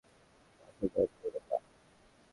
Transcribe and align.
মাথা 0.59 0.85
গরম 0.93 1.11
করবেন 1.19 1.43
না। 1.49 1.57